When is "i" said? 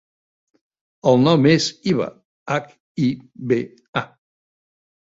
3.09-3.13